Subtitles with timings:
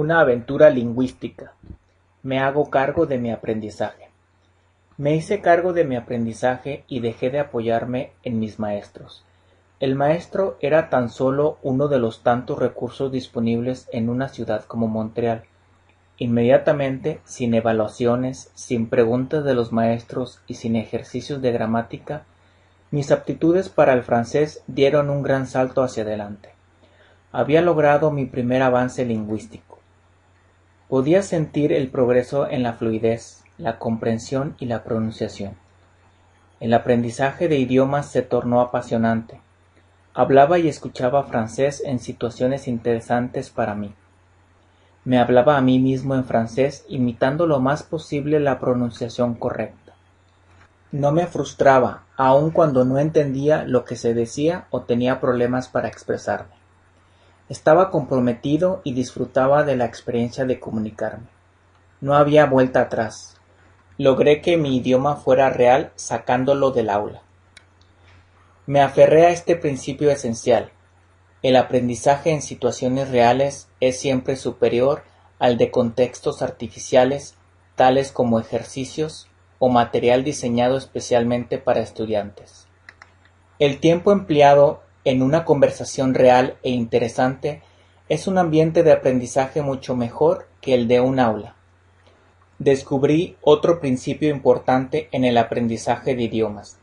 [0.00, 1.54] Una aventura lingüística.
[2.22, 4.10] Me hago cargo de mi aprendizaje.
[4.96, 9.24] Me hice cargo de mi aprendizaje y dejé de apoyarme en mis maestros.
[9.80, 14.86] El maestro era tan solo uno de los tantos recursos disponibles en una ciudad como
[14.86, 15.42] Montreal.
[16.18, 22.22] Inmediatamente, sin evaluaciones, sin preguntas de los maestros y sin ejercicios de gramática,
[22.92, 26.50] mis aptitudes para el francés dieron un gran salto hacia adelante.
[27.32, 29.77] Había logrado mi primer avance lingüístico.
[30.88, 35.54] Podía sentir el progreso en la fluidez, la comprensión y la pronunciación.
[36.60, 39.38] El aprendizaje de idiomas se tornó apasionante.
[40.14, 43.94] Hablaba y escuchaba francés en situaciones interesantes para mí.
[45.04, 49.92] Me hablaba a mí mismo en francés imitando lo más posible la pronunciación correcta.
[50.90, 55.88] No me frustraba, aun cuando no entendía lo que se decía o tenía problemas para
[55.88, 56.57] expresarme.
[57.48, 61.28] Estaba comprometido y disfrutaba de la experiencia de comunicarme.
[62.00, 63.36] No había vuelta atrás.
[63.96, 67.22] Logré que mi idioma fuera real sacándolo del aula.
[68.66, 70.70] Me aferré a este principio esencial.
[71.42, 75.02] El aprendizaje en situaciones reales es siempre superior
[75.38, 77.34] al de contextos artificiales
[77.76, 82.66] tales como ejercicios o material diseñado especialmente para estudiantes.
[83.58, 87.62] El tiempo empleado en una conversación real e interesante
[88.08, 91.54] es un ambiente de aprendizaje mucho mejor que el de un aula.
[92.58, 96.78] Descubrí otro principio importante en el aprendizaje de idiomas.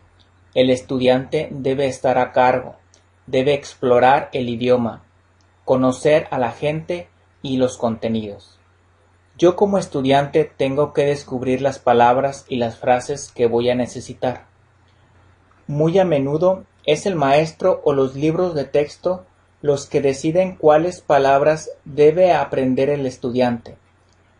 [0.53, 2.75] El estudiante debe estar a cargo,
[3.27, 5.03] debe explorar el idioma,
[5.65, 7.09] conocer a la gente
[7.41, 8.57] y los contenidos.
[9.37, 14.45] Yo como estudiante tengo que descubrir las palabras y las frases que voy a necesitar.
[15.67, 19.25] Muy a menudo es el maestro o los libros de texto
[19.61, 23.77] los que deciden cuáles palabras debe aprender el estudiante.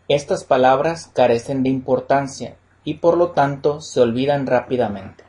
[0.08, 5.25] Estas palabras carecen de importancia y por lo tanto se olvidan rápidamente.